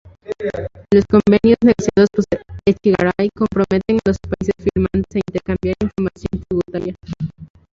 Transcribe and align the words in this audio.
Los 0.91 1.05
convenios 1.05 1.57
negociados 1.63 2.09
por 2.11 2.25
Echegaray 2.65 3.29
comprometen 3.37 3.99
a 3.99 4.01
los 4.09 4.17
países 4.17 4.55
firmantes 4.57 5.15
a 5.15 5.21
intercambiar 5.27 5.75
información 5.79 6.43
tributaria. 6.49 6.95